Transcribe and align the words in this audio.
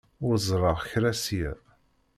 Ur 0.25 0.35
ẓerreɣ 0.47 0.79
kra 0.89 1.11
ssya. 1.17 1.51